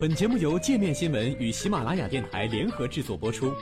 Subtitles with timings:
[0.00, 3.52] 本节目由界面新闻与喜马拉雅电台联合制作播出。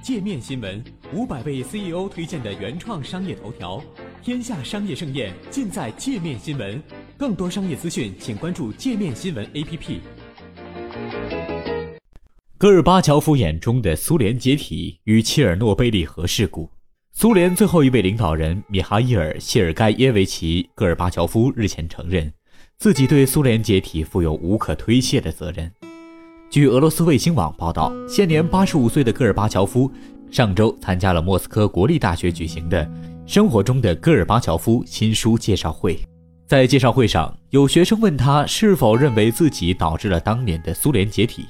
[0.00, 0.80] 界面新闻
[1.12, 3.82] 五百位 CEO 推荐的原创商业头条，
[4.22, 6.80] 天下商业盛宴尽在界面新闻。
[7.16, 9.98] 更多商业资讯，请关注界面新闻 APP。
[12.56, 16.70] 戈尔巴乔夫眼中的苏联解体与切尔诺贝利核事故。
[17.10, 22.30] 苏联最后一位领导人米哈伊尔·谢尔盖耶维奇·戈尔巴乔夫日前承认，
[22.78, 25.70] 自己对苏联解体负有无可推卸的责任。
[26.50, 29.90] 据俄罗斯卫星网报道，现年八十五岁的戈尔巴乔夫
[30.30, 32.84] 上周参加了莫斯科国立大学举行的
[33.26, 35.98] 《生活中的戈尔巴乔夫》新书介绍会。
[36.46, 41.46] 在介绍会上，有学生问他是否认为自己导致了当年的苏联解体。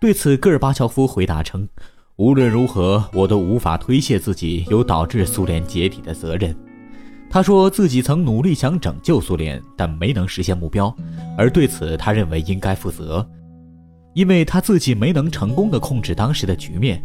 [0.00, 1.68] 对此，戈尔巴乔夫回答称。
[2.16, 6.56] 无论如何，我都无法推卸自己有导致苏联解体的责任。
[7.30, 10.94] 他说自己曾努力想拯救苏联，但没能实现目标，
[11.36, 13.28] 而对此他认为应该负责，
[14.14, 17.02] 因为他自己没能成功的控制当时的局面。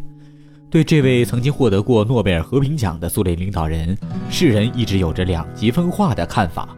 [0.70, 3.96] 对这位曾经获得过诺贝尔和平奖的苏联领导人，
[4.30, 6.70] 世人一直有着两极分化的看法。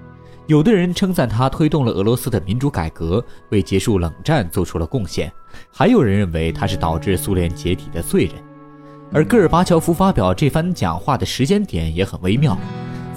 [0.47, 5.29] 有的人称赞他推动了俄罗斯的民主改革，为结束冷战做出了贡献；
[5.71, 8.33] 还有人认为他是导致苏联解体的罪人。
[9.13, 12.57] 而戈尔巴乔夫发表这番讲话的时间点也很微妙：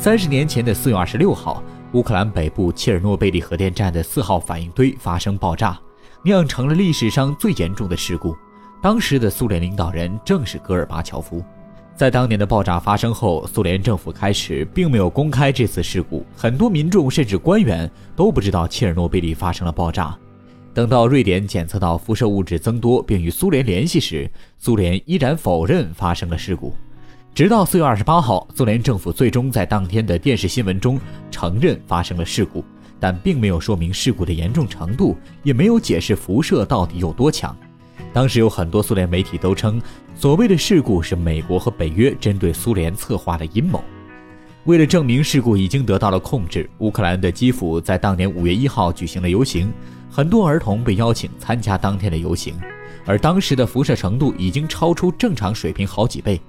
[0.01, 1.61] 三十年前的四月二十六号，
[1.93, 5.77] 乌克兰北部切尔诺贝利核电站的四号反应堆发生爆炸，
[6.23, 8.35] 酿成了历史上最严重的事故。
[8.81, 11.43] 当时的苏联领导人正是戈尔巴乔夫。
[11.97, 20.17] 在当年的爆炸发生后，苏联政府开始并没有公开这次事故，很多民众甚至官员都不知道切尔诺贝利发生了爆炸。
[20.73, 26.73] 等到瑞典检测到辐射物质增多并与苏联联系时，苏联依然否认发生了事故。
[27.35, 30.99] 直到四月二十八号，苏联政府最终在当天的电视新闻中
[31.31, 32.65] 承认发生了事故，
[32.99, 37.57] 但并没有说明事故的严重程度，也没有解释辐射到底有多强。
[38.13, 39.81] 当时有很多苏联媒体都称，
[40.17, 43.83] 所谓的事故是美国和北约针对苏联策划的阴谋。
[44.65, 49.73] 为了证明事故已经得到了控制，乌克兰的基辅在当年五月一号举行了游行，
[50.11, 52.55] 很多儿童被邀请参加当天的游行，
[53.07, 56.41] 而当时的辐射程度已经超出正常水平好几倍。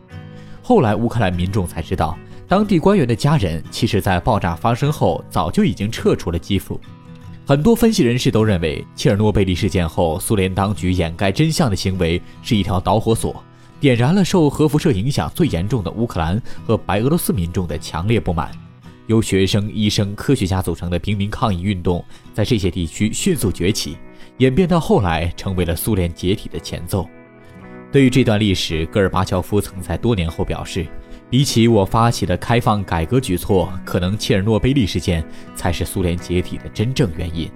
[0.69, 2.16] 后来乌克兰民众才知道，
[2.47, 6.80] 当地官员的家人其实在爆炸发生后早就已经撤出了基辅。
[7.44, 13.44] 很多分析人士都认为，切尔诺贝利事件后，苏联当局掩盖真相的行为是一条导火索，
[13.79, 18.52] 点燃了受核辐射影响最严重的乌克兰和白俄罗斯民众的强烈不满。
[19.08, 23.97] 由学生、医生、科学家组成的平民抗议运动在这些地区迅速崛起，
[24.38, 27.09] 演变到后来成为了苏联解体的前奏。
[27.92, 30.86] 对于这段历史，戈尔巴乔夫曾在多年后表示。
[31.32, 35.24] 比起我发起的开放改革举措，可能切尔诺贝利事件
[35.54, 37.48] 才是苏联解体的真正原因。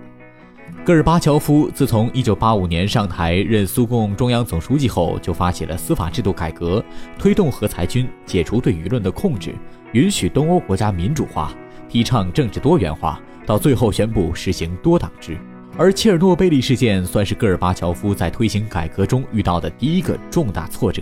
[0.85, 6.85] 戈尔巴乔夫自从1985年上台任苏共中央总书记后，就发起了司法制度改革，
[7.17, 9.55] 推动核裁军，解除对舆论的控制，
[9.93, 11.51] 允许东欧国家民主化，
[11.89, 15.35] 提倡政治多元化，到最后宣布实行多党制。
[15.75, 21.01] 而切尔诺贝利事件算是戈尔巴乔夫在推行改革中遇到的第一个重大挫折。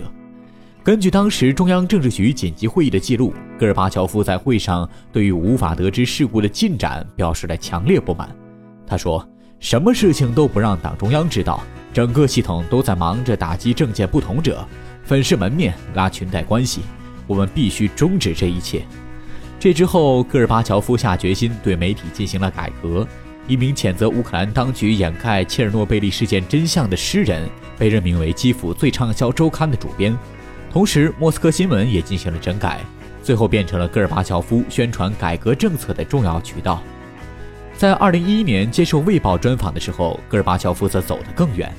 [0.81, 8.33] 根据当时中央政治局紧急会议的记录，戈尔巴乔夫在会上对于无法得知事故的进展表示了强烈不满。
[8.87, 9.27] 他说
[9.59, 11.61] ：“什么事情都不让党中央知道，
[11.93, 14.65] 整个系统都在忙着打击政见不同者，
[15.03, 16.81] 粉饰门面，拉裙带关系。
[17.27, 18.83] 我们必须终止这一切。”
[19.59, 23.05] 这之后，戈尔巴乔夫下决心对媒体进行了改革。
[23.47, 30.17] 一名谴责乌克兰当局掩盖切尔诺贝利事件真相的诗人被任命为基辅最畅销周刊的主编。
[30.71, 32.79] 同时，莫斯科新闻也进行了整改，
[33.21, 36.81] 最后变成了戈尔巴乔夫宣传改革政策的重要渠道。
[37.77, 41.73] 在2011年接受《卫报》专访的时候，戈尔巴乔夫则走得更远，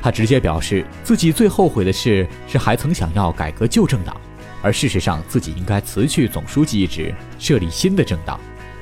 [0.00, 4.16] 他直接表示自己最后悔的事是还曾想要改革旧政党，
[4.62, 8.40] 而事实上自己应该辞去总书记一职，设立新的政党。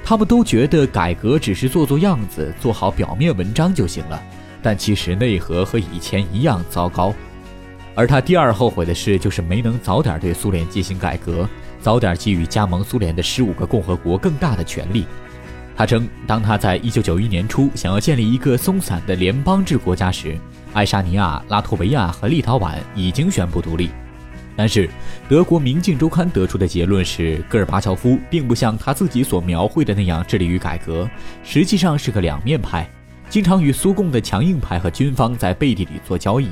[0.09, 4.22] 他们都觉得改革只是做做样子，做好表面文章就行了，
[4.63, 7.13] 但其实内核和以前一样糟糕。
[7.92, 11.48] 而他第二后悔的事，就是没能早点对苏联进行改革，
[11.81, 15.04] 早点给予加盟苏联的十五个共和国更大的权利。
[15.77, 20.39] 他称，当他在一九九一年初想要建立一个松散的联邦制国家时，
[20.72, 23.91] 爱沙尼亚、拉脱维亚和立陶宛已经宣布独立。
[24.57, 24.89] 但是，
[25.29, 31.09] 德国《明镜周刊》得出的结论是，戈尔巴乔夫并不像他自己所描绘的那样致力于改革，
[31.45, 32.89] 实际上是个两面派，
[33.29, 36.47] 经常与苏共的强硬派和军方在背地里做交易。《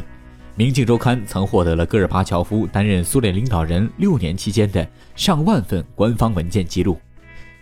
[0.55, 4.87] 明镜周刊》曾获得了戈尔巴乔夫担任苏联领导人六年期间的
[5.17, 6.99] 上万份官方文件记录。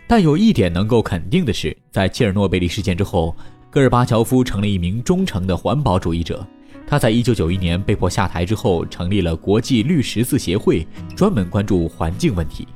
[0.08, 3.34] 但有一点能够肯定的是，在切尔诺贝利事件之后，
[3.70, 6.44] 戈尔巴乔夫成了一名忠诚的环保主义者。
[6.92, 10.86] 他在1991年被迫下台之后，成立了国际绿十字协会，
[11.16, 12.68] 专门关注环境问题。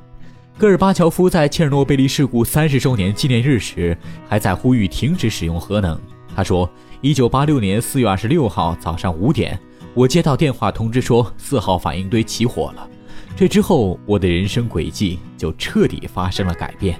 [0.57, 3.95] 戈尔巴乔夫在切尔诺贝利事故三十周年纪念日时，
[4.27, 6.01] 还在呼吁停止使用核能。
[6.35, 6.67] 他说
[7.03, 9.59] ：“1986 年4月26号早上五点，
[9.93, 12.89] 我接到电话通知说四号反应堆起火了。
[13.35, 16.99] 这之后，我的人生轨迹就彻底发生了改变。”